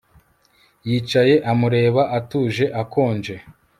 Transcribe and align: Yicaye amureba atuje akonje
Yicaye 0.87 1.35
amureba 1.51 2.01
atuje 2.17 2.65
akonje 2.81 3.35